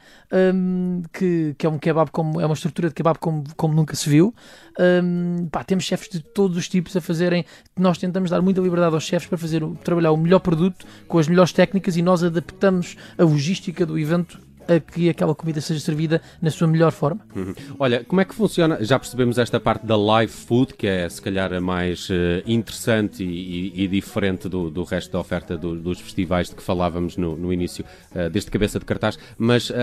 um, 0.54 1.02
que, 1.12 1.54
que 1.58 1.66
é 1.66 1.68
um 1.68 1.78
kebab 1.78 2.10
como, 2.10 2.40
é 2.40 2.46
uma 2.46 2.54
estrutura 2.54 2.88
de 2.88 2.94
kebab 2.94 3.18
como, 3.18 3.44
como 3.56 3.74
nunca 3.74 3.94
se 3.96 4.08
viu. 4.08 4.34
Um, 4.78 5.48
pá, 5.50 5.64
temos 5.64 5.84
chefes 5.84 6.08
de 6.08 6.20
todos 6.20 6.56
os 6.56 6.68
tipos 6.68 6.96
a 6.96 7.00
fazerem, 7.00 7.44
nós 7.76 7.98
tentamos 7.98 8.30
dar 8.30 8.40
muita 8.42 8.60
liberdade 8.60 8.94
aos 8.94 9.04
chefes 9.04 9.28
para 9.28 9.38
fazer, 9.38 9.62
trabalhar 9.82 10.12
o 10.12 10.16
melhor 10.16 10.40
produto 10.40 10.86
com 11.08 11.18
as 11.18 11.28
melhores 11.28 11.52
técnicas 11.52 11.96
e 11.96 12.02
nós 12.02 12.22
adaptamos 12.22 12.96
a 13.18 13.24
logística 13.24 13.84
do 13.84 13.98
evento 13.98 14.45
a 14.68 14.80
que 14.80 15.08
aquela 15.08 15.34
comida 15.34 15.60
seja 15.60 15.80
servida 15.80 16.20
na 16.40 16.50
sua 16.50 16.66
melhor 16.66 16.92
forma. 16.92 17.20
Olha, 17.78 18.04
como 18.04 18.20
é 18.20 18.24
que 18.24 18.34
funciona? 18.34 18.82
Já 18.84 18.98
percebemos 18.98 19.38
esta 19.38 19.58
parte 19.60 19.86
da 19.86 19.96
live 19.96 20.32
food, 20.32 20.74
que 20.74 20.86
é 20.86 21.08
se 21.08 21.20
calhar 21.20 21.52
a 21.52 21.60
mais 21.60 22.08
uh, 22.10 22.14
interessante 22.46 23.24
e, 23.24 23.72
e, 23.74 23.84
e, 23.84 23.88
diferente 23.88 24.48
do, 24.48 24.70
do 24.70 24.84
resto 24.84 25.12
da 25.12 25.20
oferta 25.20 25.56
do, 25.56 25.74
dos 25.76 26.00
festivais 26.00 26.48
de 26.48 26.56
que 26.56 26.62
falávamos 26.62 27.16
no, 27.16 27.36
no 27.36 27.52
início 27.52 27.84
uh, 28.14 28.30
deste 28.30 28.50
cabeça 28.50 28.78
de 28.78 28.84
cartaz, 28.84 29.18
mas 29.38 29.70
uh, 29.70 29.74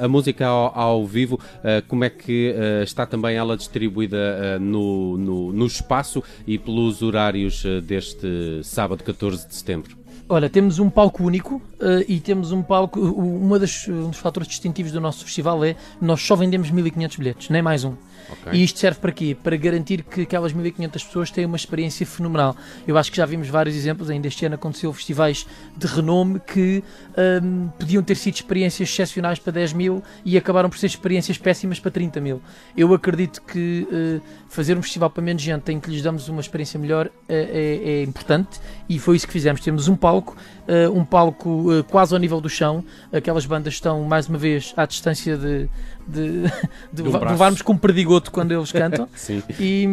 a 0.00 0.08
música 0.08 0.46
ao, 0.46 0.78
ao 0.78 1.06
vivo, 1.06 1.38
como 1.88 2.04
é 2.04 2.10
que 2.10 2.54
está 2.82 3.06
também 3.06 3.36
ela 3.36 3.56
distribuída 3.56 4.58
no, 4.58 5.16
no, 5.16 5.52
no 5.52 5.66
espaço 5.66 6.22
e 6.46 6.58
pelos 6.58 7.02
horários 7.02 7.62
deste 7.84 8.60
sábado 8.62 9.04
14 9.04 9.48
de 9.48 9.54
setembro? 9.54 9.99
Olha, 10.32 10.48
temos 10.48 10.78
um 10.78 10.88
palco 10.88 11.24
único 11.24 11.56
uh, 11.56 12.04
e 12.06 12.20
temos 12.20 12.52
um 12.52 12.62
palco. 12.62 13.00
Uma 13.00 13.58
das, 13.58 13.88
um 13.88 14.10
dos 14.10 14.18
fatores 14.20 14.46
distintivos 14.46 14.92
do 14.92 15.00
nosso 15.00 15.24
festival 15.24 15.64
é 15.64 15.74
nós 16.00 16.22
só 16.22 16.36
vendemos 16.36 16.70
1500 16.70 17.16
bilhetes, 17.16 17.48
nem 17.48 17.60
mais 17.60 17.82
um. 17.82 17.94
Okay. 18.32 18.60
E 18.60 18.64
isto 18.64 18.78
serve 18.78 19.00
para 19.00 19.12
quê? 19.12 19.36
Para 19.40 19.56
garantir 19.56 20.02
que 20.02 20.22
aquelas 20.22 20.52
1500 20.52 21.04
pessoas 21.04 21.30
têm 21.30 21.44
uma 21.44 21.56
experiência 21.56 22.06
fenomenal. 22.06 22.56
Eu 22.86 22.96
acho 22.96 23.10
que 23.10 23.16
já 23.16 23.26
vimos 23.26 23.48
vários 23.48 23.76
exemplos, 23.76 24.10
ainda 24.10 24.28
este 24.28 24.44
ano 24.46 24.54
aconteceu 24.54 24.92
festivais 24.92 25.46
de 25.76 25.86
renome 25.86 26.40
que 26.40 26.82
um, 27.42 27.68
podiam 27.78 28.02
ter 28.02 28.16
sido 28.16 28.34
experiências 28.34 28.88
excepcionais 28.88 29.38
para 29.38 29.52
10 29.52 29.72
mil 29.72 30.02
e 30.24 30.36
acabaram 30.36 30.68
por 30.68 30.78
ser 30.78 30.86
experiências 30.86 31.38
péssimas 31.38 31.80
para 31.80 31.90
30 31.90 32.20
mil. 32.20 32.40
Eu 32.76 32.92
acredito 32.94 33.42
que 33.42 33.86
uh, 33.90 34.20
fazer 34.48 34.76
um 34.76 34.82
festival 34.82 35.10
para 35.10 35.22
menos 35.22 35.42
gente 35.42 35.70
em 35.72 35.80
que 35.80 35.90
lhes 35.90 36.02
damos 36.02 36.28
uma 36.28 36.40
experiência 36.40 36.78
melhor 36.78 37.06
uh, 37.06 37.10
é, 37.28 37.80
é, 37.84 38.02
importante 38.02 38.60
e 38.88 38.98
foi 38.98 39.16
isso 39.16 39.26
que 39.26 39.32
fizemos. 39.32 39.60
Temos 39.60 39.88
um 39.88 39.96
palco, 39.96 40.36
uh, 40.88 40.96
um 40.96 41.04
palco 41.04 41.66
quase 41.90 42.14
ao 42.14 42.20
nível 42.20 42.40
do 42.40 42.48
chão, 42.48 42.84
aquelas 43.12 43.44
bandas 43.44 43.74
estão 43.74 44.02
mais 44.04 44.28
uma 44.28 44.38
vez 44.38 44.72
à 44.76 44.86
distância 44.86 45.36
de 45.36 45.68
de, 46.10 46.42
de, 46.92 47.02
de 47.02 47.08
um 47.08 47.12
levarmos 47.12 47.62
com 47.62 47.72
um 47.72 47.78
perdigoto 47.78 48.30
quando 48.30 48.52
eles 48.52 48.72
cantam. 48.72 49.08
Sim. 49.14 49.42
E, 49.58 49.86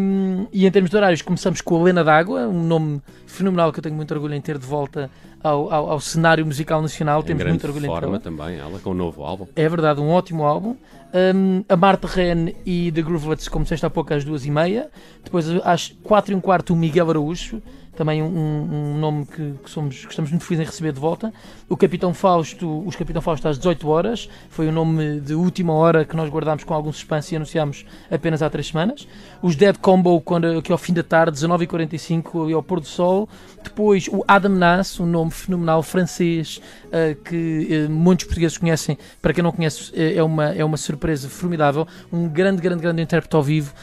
e 0.52 0.66
em 0.66 0.72
termos 0.72 0.90
de 0.90 0.98
horários, 0.98 1.22
começamos 1.22 1.62
com 1.62 1.80
a 1.80 1.84
Lena 1.84 2.04
d'Água, 2.04 2.48
um 2.48 2.64
nome 2.64 3.02
fenomenal 3.26 3.72
que 3.72 3.80
eu 3.80 3.84
tenho 3.84 3.96
muito 3.96 4.14
orgulho 4.14 4.34
em 4.34 4.42
ter 4.42 4.58
de 4.58 4.66
volta 4.66 5.10
ao, 5.44 5.72
ao, 5.72 5.92
ao 5.92 6.00
cenário 6.00 6.46
musical 6.46 6.82
nacional. 6.82 7.22
Em 7.22 7.26
Temos 7.26 7.46
muito 7.46 7.68
orgulho 7.68 7.86
forma 7.86 8.18
em 8.18 8.20
também, 8.20 8.58
ela 8.58 8.80
com 8.80 8.92
um 8.92 8.96
novo 8.96 9.24
álbum. 9.24 9.46
É 9.56 9.70
verdade, 9.70 10.02
um 10.02 10.10
ótimo 10.10 10.44
álbum. 10.44 10.76
Um, 11.14 11.64
a 11.70 11.78
Marta 11.78 12.06
Ren 12.06 12.54
e 12.66 12.92
The 12.92 13.02
Groovelets, 13.02 13.48
como 13.48 13.64
disseste 13.64 13.86
há 13.86 13.90
pouco, 13.90 14.14
às 14.14 14.26
duas 14.26 14.46
e 14.46 14.52
meia. 14.52 14.90
Depois, 15.24 15.48
às 15.64 15.96
quatro 16.04 16.34
e 16.34 16.36
um 16.36 16.42
quarto, 16.42 16.74
o 16.74 16.76
Miguel 16.76 17.10
Araújo 17.10 17.62
também 17.98 18.22
um, 18.22 18.28
um 18.28 18.98
nome 18.98 19.26
que, 19.26 19.56
que, 19.64 19.70
somos, 19.70 20.06
que 20.06 20.12
estamos 20.12 20.30
muito 20.30 20.46
felizes 20.46 20.68
em 20.68 20.70
receber 20.70 20.94
de 20.94 21.00
volta. 21.00 21.34
O 21.68 21.76
Capitão 21.76 22.14
Fausto, 22.14 22.84
os 22.86 22.96
Capitão 22.96 23.22
Fausto 23.22 23.48
às 23.48 23.58
18 23.58 23.90
horas, 23.90 24.30
foi 24.50 24.68
o 24.68 24.70
um 24.70 24.74
nome 24.74 25.20
de 25.20 25.34
última 25.34 25.74
hora 25.74 26.06
que 26.06 26.16
nós 26.16 26.30
guardámos 26.30 26.64
com 26.64 26.74
algum 26.74 26.94
suspense 26.94 27.34
e 27.34 27.36
anunciámos 27.36 27.86
apenas 28.10 28.42
há 28.44 28.50
três 28.50 28.68
semanas. 28.68 29.08
Os 29.42 29.56
Dead 29.56 29.76
Combo, 29.78 30.22
quando, 30.22 30.62
que 30.62 30.72
ao 30.72 30.78
fim 30.78 30.94
da 30.94 31.04
tarde, 31.04 31.38
19h45, 31.40 32.44
ali 32.44 32.54
ao 32.54 32.62
pôr 32.62 32.80
do 32.80 32.86
sol. 32.86 33.28
Depois 33.64 34.08
o 34.08 34.24
Adam 34.28 34.54
Nass, 34.54 35.00
um 35.00 35.06
nome 35.06 35.32
fenomenal 35.32 35.82
francês 35.82 36.62
uh, 36.86 37.16
que 37.24 37.86
uh, 37.88 37.92
muitos 37.92 38.26
portugueses 38.26 38.58
conhecem. 38.58 38.98
Para 39.22 39.34
quem 39.34 39.44
não 39.44 39.52
conhece, 39.52 39.92
uh, 39.92 40.18
é, 40.18 40.24
uma, 40.24 40.46
é 40.54 40.64
uma 40.64 40.78
surpresa 40.78 41.28
formidável. 41.28 41.88
Um 42.12 42.30
grande, 42.30 42.62
grande, 42.62 42.82
grande 42.82 43.02
intérprete 43.02 43.36
ao 43.36 43.44
vivo, 43.44 43.74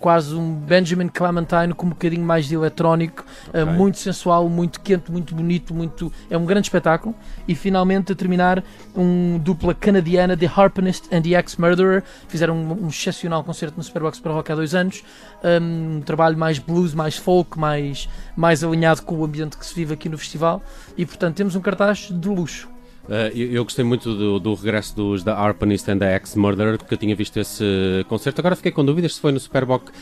quase 0.00 0.34
um 0.34 0.54
Benjamin 0.54 1.08
Clementine 1.08 1.74
com 1.74 1.86
um 1.86 1.90
bocadinho 1.90 2.24
mais 2.24 2.46
de 2.46 2.54
eletrónico 2.54 3.24
okay. 3.62 3.74
uh, 3.74 3.76
muito 3.76 3.98
sensual, 3.98 4.48
muito 4.48 4.80
quente, 4.80 5.10
muito 5.10 5.34
bonito, 5.34 5.74
muito 5.74 6.12
é 6.30 6.36
um 6.36 6.44
grande 6.44 6.66
espetáculo. 6.66 7.14
E 7.46 7.54
finalmente 7.54 8.12
a 8.12 8.14
terminar 8.14 8.62
um 8.94 9.38
dupla 9.38 9.74
canadiana, 9.74 10.36
The 10.36 10.46
Harpenist 10.46 11.12
and 11.12 11.22
the 11.22 11.38
Ex-Murderer, 11.38 12.02
fizeram 12.28 12.56
um, 12.56 12.84
um, 12.84 12.88
excepcional 12.88 13.42
concerto 13.44 13.76
no 13.76 13.82
Superbox 13.82 14.18
para 14.20 14.32
Rock 14.32 14.52
há 14.52 14.54
dois 14.54 14.74
anos, 14.74 15.02
um, 15.42 15.96
um 15.96 16.00
trabalho 16.00 16.36
mais 16.36 16.58
blues, 16.58 16.94
mais 16.94 17.16
folk, 17.16 17.58
mais, 17.58 18.08
mais 18.36 18.62
alinhado 18.62 19.02
com 19.02 19.16
o 19.16 19.24
ambiente 19.24 19.56
que 19.56 19.66
se 19.66 19.74
vive 19.74 19.94
aqui 19.94 20.08
no 20.08 20.18
festival 20.18 20.62
e 20.96 21.04
portanto 21.04 21.36
temos 21.36 21.54
um 21.54 21.60
cartaz 21.60 22.08
de 22.10 22.28
luxo. 22.28 22.68
Uh, 23.06 23.30
eu, 23.36 23.52
eu, 23.52 23.64
gostei 23.64 23.84
muito 23.84 24.12
do, 24.12 24.40
do, 24.40 24.54
regresso 24.54 24.96
dos 24.96 25.22
da 25.22 25.36
Harpenist 25.36 25.88
and 25.88 25.98
the 25.98 26.16
Ex-Murderer, 26.16 26.76
porque 26.76 26.94
eu 26.94 26.98
tinha 26.98 27.14
visto 27.14 27.36
esse 27.38 28.04
concerto. 28.08 28.40
Agora 28.40 28.56
fiquei 28.56 28.72
com 28.72 28.84
dúvidas 28.84 29.14
se 29.14 29.20
foi 29.20 29.30
no 29.30 29.38
Superbox 29.38 29.92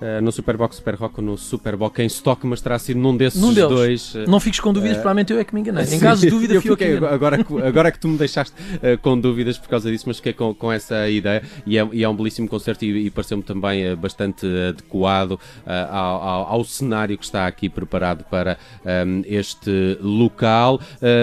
Uh, 0.00 0.20
no 0.20 0.32
Superbox 0.32 0.76
Super 0.76 0.94
Rock 0.96 1.22
no 1.22 1.38
Superbox 1.38 2.00
em 2.00 2.06
stock, 2.06 2.44
mas 2.46 2.60
terá 2.60 2.78
sido 2.80 2.98
num 2.98 3.16
desses 3.16 3.40
num 3.40 3.54
dois. 3.54 4.14
Uh, 4.14 4.28
não 4.28 4.40
fiques 4.40 4.58
com 4.58 4.72
dúvidas, 4.72 4.96
uh, 4.96 5.00
provavelmente 5.00 5.32
eu 5.32 5.38
é 5.38 5.44
que 5.44 5.54
me 5.54 5.60
enganei. 5.60 5.84
Sim, 5.86 5.96
em 5.96 6.00
caso 6.00 6.22
de 6.22 6.30
dúvida, 6.30 6.54
eu 6.54 6.60
fiquei. 6.60 6.96
Agora, 6.96 7.38
agora 7.64 7.88
é 7.88 7.92
que 7.92 7.98
tu 8.00 8.08
me 8.08 8.18
deixaste 8.18 8.54
com 9.02 9.18
dúvidas 9.18 9.56
por 9.56 9.68
causa 9.68 9.90
disso, 9.90 10.04
mas 10.08 10.16
fiquei 10.16 10.32
com, 10.32 10.52
com 10.52 10.72
essa 10.72 11.08
ideia 11.08 11.42
e 11.64 11.78
é, 11.78 11.88
e 11.92 12.02
é 12.02 12.08
um 12.08 12.14
belíssimo 12.14 12.48
concerto 12.48 12.84
e, 12.84 13.06
e 13.06 13.10
pareceu-me 13.10 13.42
também 13.42 13.94
bastante 13.94 14.46
adequado 14.68 15.38
ao, 15.64 16.22
ao, 16.22 16.46
ao, 16.52 16.64
cenário 16.64 17.16
que 17.16 17.24
está 17.24 17.46
aqui 17.46 17.68
preparado 17.68 18.24
para 18.24 18.58
um, 19.06 19.22
este 19.26 19.98
local. 20.00 20.80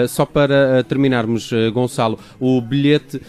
só 0.08 0.24
para 0.24 0.82
terminarmos, 0.84 1.50
Gonçalo, 1.72 2.18
o 2.40 2.60
bilhete 2.60 3.20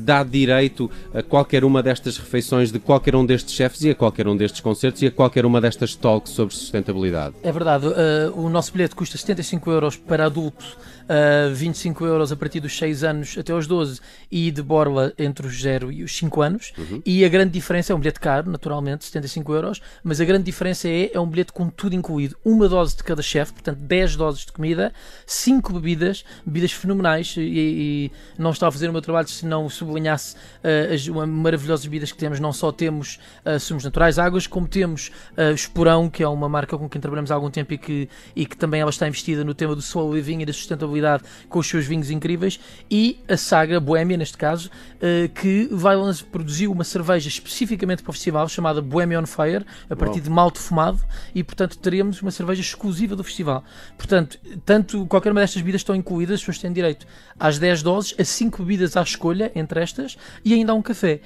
dá 0.00 0.24
direito 0.24 0.90
a 1.14 1.22
qualquer 1.22 1.64
uma 1.64 1.82
destas 1.82 2.18
refeições 2.18 2.72
de 2.72 2.78
qualquer 2.78 3.14
um 3.14 3.24
destes 3.24 3.54
chefes 3.54 3.82
e 3.82 3.90
a 3.90 3.94
qualquer 3.94 4.26
um 4.26 4.36
destes 4.36 4.60
concertos 4.60 4.87
concertos 4.88 5.02
e 5.02 5.06
a 5.06 5.10
qualquer 5.10 5.44
uma 5.44 5.60
destas 5.60 5.94
talks 5.94 6.32
sobre 6.32 6.54
sustentabilidade. 6.54 7.34
É 7.42 7.52
verdade, 7.52 7.86
uh, 7.86 7.92
o 8.34 8.48
nosso 8.48 8.72
bilhete 8.72 8.94
custa 8.94 9.16
75 9.16 9.70
euros 9.70 9.96
para 9.96 10.26
adulto 10.26 10.64
uh, 11.08 11.54
25 11.54 12.04
euros 12.04 12.30
a 12.30 12.36
partir 12.36 12.60
dos 12.60 12.76
6 12.76 13.02
anos 13.02 13.36
até 13.38 13.52
aos 13.52 13.66
12 13.66 14.00
e 14.30 14.50
de 14.50 14.62
borla 14.62 15.12
entre 15.18 15.46
os 15.46 15.60
0 15.60 15.90
e 15.90 16.02
os 16.02 16.16
5 16.16 16.42
anos. 16.42 16.72
Uhum. 16.76 17.02
E 17.04 17.24
a 17.24 17.28
grande 17.28 17.52
diferença 17.52 17.92
é 17.92 17.96
um 17.96 17.98
bilhete 17.98 18.20
caro, 18.20 18.50
naturalmente, 18.50 19.04
75 19.04 19.52
euros, 19.54 19.80
mas 20.04 20.20
a 20.20 20.24
grande 20.24 20.44
diferença 20.44 20.88
é, 20.88 21.10
é 21.12 21.20
um 21.20 21.26
bilhete 21.26 21.52
com 21.52 21.68
tudo 21.68 21.94
incluído. 21.94 22.36
Uma 22.44 22.68
dose 22.68 22.96
de 22.96 23.02
cada 23.02 23.22
chefe, 23.22 23.52
portanto 23.52 23.78
10 23.78 24.16
doses 24.16 24.46
de 24.46 24.52
comida, 24.52 24.92
5 25.26 25.72
bebidas, 25.72 26.24
bebidas 26.44 26.72
fenomenais 26.72 27.34
e, 27.36 27.40
e 27.40 28.12
não 28.38 28.50
estava 28.50 28.68
a 28.68 28.72
fazer 28.72 28.88
o 28.88 28.92
meu 28.92 29.02
trabalho 29.02 29.28
se 29.28 29.46
não 29.46 29.68
sublinhasse 29.68 30.36
uh, 30.36 30.94
as 30.94 31.08
maravilhosas 31.08 31.86
bebidas 31.86 32.12
que 32.12 32.18
temos. 32.18 32.38
Não 32.38 32.52
só 32.52 32.70
temos 32.70 33.18
uh, 33.44 33.58
sumos 33.58 33.84
naturais, 33.84 34.18
águas, 34.18 34.46
como 34.46 34.68
temos 34.68 35.10
uh, 35.36 35.52
Esporão, 35.54 36.10
que 36.10 36.22
é 36.22 36.28
uma 36.28 36.48
marca 36.48 36.76
com 36.76 36.88
quem 36.88 37.00
trabalhamos 37.00 37.30
há 37.30 37.34
algum 37.34 37.50
tempo 37.50 37.72
e 37.72 37.78
que, 37.78 38.08
e 38.36 38.46
que 38.46 38.56
também 38.56 38.80
ela 38.80 38.90
está 38.90 39.06
investida 39.08 39.44
no 39.44 39.54
tema 39.54 39.74
do 39.74 39.80
slow 39.80 40.14
living 40.14 40.40
e 40.40 40.46
da 40.46 40.52
sustentabilidade 40.52 40.97
com 41.48 41.58
os 41.58 41.66
seus 41.66 41.86
vinhos 41.86 42.10
incríveis, 42.10 42.58
e 42.90 43.20
a 43.28 43.36
Saga 43.36 43.80
Boémia, 43.80 44.16
neste 44.16 44.36
caso, 44.36 44.70
uh, 44.96 45.28
que 45.30 45.68
vai 45.70 45.96
produzir 46.30 46.68
uma 46.68 46.84
cerveja 46.84 47.28
especificamente 47.28 48.02
para 48.02 48.10
o 48.10 48.12
festival 48.12 48.48
chamada 48.48 48.80
Bohemia 48.80 49.20
on 49.20 49.26
Fire, 49.26 49.64
a 49.88 49.96
partir 49.96 50.18
Uau. 50.18 50.24
de 50.24 50.30
malte 50.30 50.58
fumado, 50.58 51.00
e 51.34 51.42
portanto 51.42 51.78
teremos 51.78 52.22
uma 52.22 52.30
cerveja 52.30 52.60
exclusiva 52.60 53.14
do 53.16 53.24
festival. 53.24 53.64
Portanto, 53.96 54.38
tanto 54.64 55.06
qualquer 55.06 55.32
uma 55.32 55.40
destas 55.40 55.62
bebidas 55.62 55.80
estão 55.80 55.94
incluídas, 55.94 56.34
as 56.34 56.40
pessoas 56.40 56.58
têm 56.58 56.72
direito 56.72 57.06
às 57.38 57.58
10 57.58 57.82
doses, 57.82 58.14
a 58.18 58.24
5 58.24 58.62
bebidas 58.62 58.96
à 58.96 59.02
escolha 59.02 59.50
entre 59.54 59.80
estas 59.80 60.16
e 60.44 60.54
ainda 60.54 60.72
há 60.72 60.74
um 60.74 60.82
café 60.82 61.20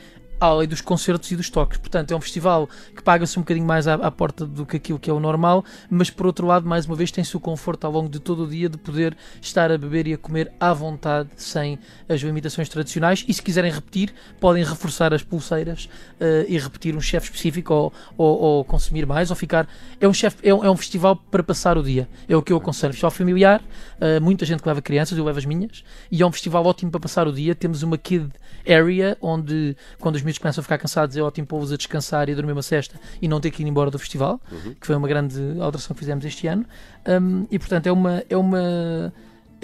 além 0.47 0.67
dos 0.67 0.81
concertos 0.81 1.31
e 1.31 1.37
dos 1.37 1.49
toques. 1.49 1.79
Portanto, 1.79 2.13
é 2.13 2.17
um 2.17 2.21
festival 2.21 2.69
que 2.95 3.03
paga-se 3.03 3.39
um 3.39 3.43
bocadinho 3.43 3.67
mais 3.67 3.87
à, 3.87 3.95
à, 3.95 4.11
porta 4.11 4.45
do 4.45 4.67
que 4.67 4.77
aquilo 4.77 4.99
que 4.99 5.09
é 5.09 5.13
o 5.13 5.21
normal, 5.21 5.65
mas 5.89 6.11
por 6.11 6.27
outro 6.27 6.47
lado, 6.47 6.69
mais 6.69 6.87
uma 6.87 6.97
vez, 6.97 7.11
tem-se 7.11 7.37
o 7.37 7.41
conforto 7.41 7.85
ao 7.85 7.93
longo 7.93 8.09
de 8.09 8.19
todo 8.19 8.45
o 8.45 8.49
dia 8.49 8.69
de 8.69 8.77
poder 8.77 9.17
estar 9.41 9.71
a 9.71 9.79
beber 9.79 10.07
e 10.07 10.15
a 10.15 10.19
comer 10.19 10.53
à 10.59 10.73
vontade, 10.73 11.31
sem 11.37 11.79
as 12.09 12.21
limitações 12.21 12.69
tradicionais. 12.69 13.25
E 13.29 13.33
se 13.33 13.41
quiserem 13.41 13.71
repetir, 13.71 14.13
podem 14.41 14.65
reforçar 14.65 15.15
as 15.15 15.23
pulseiras 15.23 15.89
uh, 16.21 16.45
e 16.49 16.59
repetir 16.59 16.97
um 16.97 17.01
chefe 17.01 17.27
específico 17.27 17.73
ou, 17.73 17.93
ou, 18.17 18.41
ou, 18.41 18.65
consumir 18.65 19.07
mais, 19.07 19.31
ou 19.31 19.37
ficar. 19.37 19.69
É 20.01 20.09
um, 20.09 20.15
chef, 20.15 20.37
é, 20.43 20.53
um, 20.53 20.65
é 20.65 20.71
um 20.71 20.77
festival 20.77 21.17
para 21.17 21.43
passar 21.43 21.79
o 21.79 21.83
dia. 21.83 22.09
É 22.29 22.37
o 22.37 22.43
que 22.43 22.53
eu 22.53 22.57
aconselho. 22.57 22.93
Festival 22.93 23.11
familiar, 23.13 23.61
uh, 23.61 24.21
muita 24.21 24.45
gente 24.45 24.61
que 24.63 24.69
leva 24.69 24.83
crianças, 24.83 25.17
eu 25.17 25.25
levo 25.25 25.39
as 25.39 25.45
minhas, 25.45 25.85
e 26.11 26.21
é 26.21 26.27
um 26.27 26.33
festival 26.33 26.65
ótimo 26.67 26.91
para 26.91 27.01
passar 27.01 27.29
o 27.29 27.33
dia. 27.33 27.55
Temos 27.55 27.83
uma 27.83 27.97
kid 27.97 28.29
area 28.69 29.17
onde, 29.21 29.77
quando 29.99 30.17
os 30.17 30.23
miúdos 30.33 30.39
começam 30.39 30.61
a 30.61 30.63
ficar 30.63 30.79
cansados, 30.79 31.17
é 31.17 31.23
ótimo 31.23 31.47
pô-los 31.47 31.73
a 31.73 31.77
descansar 31.77 32.29
e 32.29 32.33
a 32.33 32.35
dormir 32.35 32.53
uma 32.53 32.63
cesta 32.63 32.99
e 33.21 33.29
não 33.29 33.41
ter 33.41 33.51
que 33.51 33.63
ir 33.63 33.67
embora 33.67 33.91
do 33.91 33.99
festival, 33.99 34.41
uhum. 34.51 34.75
que 34.81 34.87
foi 34.87 34.97
uma 34.97 35.09
grande 35.09 35.39
alteração 35.61 35.95
que 35.95 36.01
fizemos 36.01 36.25
este 36.25 36.47
ano. 36.47 36.65
Um, 37.07 37.47
e 37.51 37.59
portanto 37.59 37.87
é 37.87 37.93
uma. 37.93 38.23
É 38.29 38.37
uma 38.37 39.13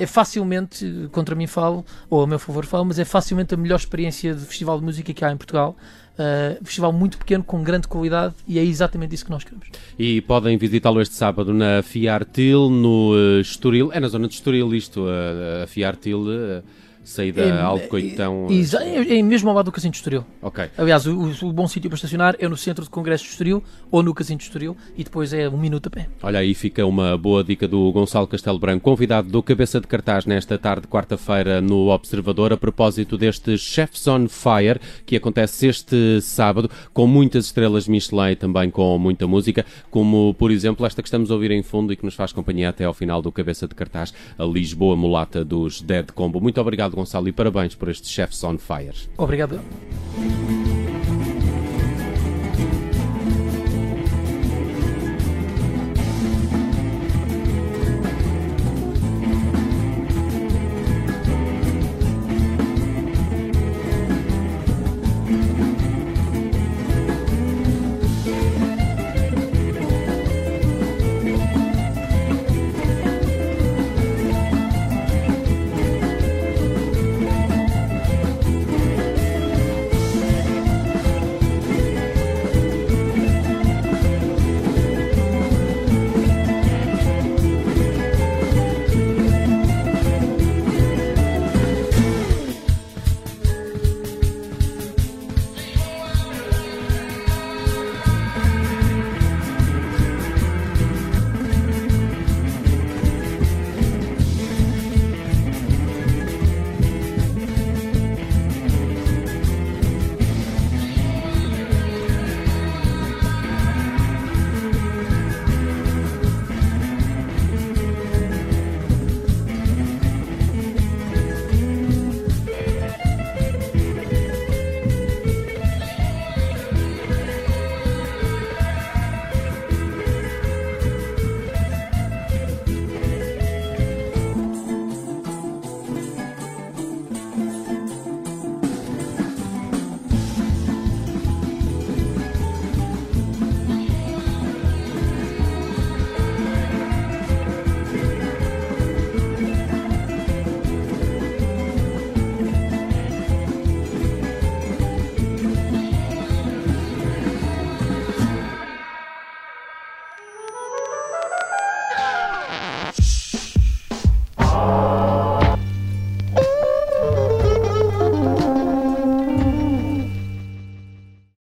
é 0.00 0.06
facilmente, 0.06 1.08
contra 1.10 1.34
mim 1.34 1.48
falo, 1.48 1.84
ou 2.08 2.22
a 2.22 2.26
meu 2.26 2.38
favor 2.38 2.64
falo, 2.64 2.84
mas 2.84 3.00
é 3.00 3.04
facilmente 3.04 3.52
a 3.52 3.56
melhor 3.56 3.74
experiência 3.74 4.32
de 4.32 4.44
festival 4.44 4.78
de 4.78 4.84
música 4.84 5.12
que 5.12 5.24
há 5.24 5.32
em 5.32 5.36
Portugal. 5.36 5.76
Uh, 6.14 6.64
festival 6.64 6.92
muito 6.92 7.18
pequeno, 7.18 7.42
com 7.42 7.64
grande 7.64 7.88
qualidade, 7.88 8.32
e 8.46 8.60
é 8.60 8.64
exatamente 8.64 9.16
isso 9.16 9.24
que 9.24 9.30
nós 9.32 9.42
queremos. 9.42 9.66
E 9.98 10.20
podem 10.20 10.56
visitá-lo 10.56 11.00
este 11.00 11.16
sábado 11.16 11.52
na 11.52 11.82
Fiartil, 11.82 12.70
no 12.70 13.12
uh, 13.12 13.40
Estoril. 13.40 13.90
É 13.92 13.98
na 13.98 14.06
zona 14.06 14.28
de 14.28 14.34
Estoril 14.34 14.72
isto, 14.72 15.00
uh, 15.00 15.64
a 15.64 15.66
Fiartil. 15.66 16.20
Uh, 16.20 16.62
saída 17.04 17.42
é, 17.42 17.60
Alcoitão. 17.60 18.46
É, 18.50 19.14
é, 19.14 19.18
é 19.18 19.22
mesmo 19.22 19.48
ao 19.48 19.56
lado 19.56 19.66
do 19.66 19.72
Casino 19.72 19.92
de 19.92 19.98
Estoril. 19.98 20.24
Ok. 20.42 20.68
Aliás, 20.76 21.06
o, 21.06 21.32
o, 21.42 21.52
bom 21.52 21.66
sítio 21.66 21.88
para 21.88 21.96
estacionar 21.96 22.36
é 22.38 22.48
no 22.48 22.56
centro 22.56 22.84
de 22.84 22.90
congresso 22.90 23.24
de 23.24 23.30
Estoril 23.30 23.62
ou 23.90 24.02
no 24.02 24.14
Casino 24.14 24.38
de 24.38 24.44
Estoril 24.44 24.76
e 24.96 25.04
depois 25.04 25.32
é 25.32 25.48
um 25.48 25.58
minuto 25.58 25.86
a 25.86 25.90
pé. 25.90 26.08
Olha, 26.22 26.38
aí 26.40 26.54
fica 26.54 26.84
uma 26.84 27.16
boa 27.16 27.42
dica 27.42 27.66
do 27.66 27.90
Gonçalo 27.92 28.26
Castelo 28.26 28.58
Branco, 28.58 28.84
convidado 28.84 29.28
do 29.28 29.42
Cabeça 29.42 29.80
de 29.80 29.86
Cartaz 29.86 30.26
nesta 30.26 30.58
tarde, 30.58 30.86
quarta-feira, 30.86 31.60
no 31.60 31.88
Observador, 31.88 32.52
a 32.52 32.56
propósito 32.56 33.16
deste 33.16 33.56
Chefs 33.56 34.06
on 34.06 34.28
Fire, 34.28 34.80
que 35.06 35.16
acontece 35.16 35.66
este 35.66 36.20
sábado, 36.20 36.70
com 36.92 37.06
muitas 37.06 37.46
estrelas 37.46 37.88
Michelin 37.88 38.36
também 38.36 38.70
com 38.70 38.98
muita 38.98 39.26
música, 39.26 39.64
como, 39.90 40.34
por 40.34 40.50
exemplo, 40.50 40.84
esta 40.86 41.02
que 41.02 41.08
estamos 41.08 41.30
a 41.30 41.34
ouvir 41.34 41.50
em 41.50 41.62
fundo 41.62 41.92
e 41.92 41.96
que 41.96 42.04
nos 42.04 42.14
faz 42.14 42.32
companhia 42.32 42.68
até 42.68 42.84
ao 42.84 42.94
final 42.94 43.22
do 43.22 43.32
Cabeça 43.32 43.66
de 43.66 43.74
Cartaz, 43.74 44.12
a 44.38 44.44
Lisboa 44.44 44.96
Mulata 44.96 45.44
dos 45.44 45.80
Dead 45.80 46.10
Combo. 46.12 46.40
Muito 46.40 46.60
obrigado, 46.60 46.94
Gonçalo, 46.98 47.28
e 47.28 47.32
parabéns 47.32 47.74
por 47.74 47.88
este 47.88 48.08
Chefs 48.08 48.42
on 48.44 48.58
Fire. 48.58 48.94
Obrigado. 49.16 49.60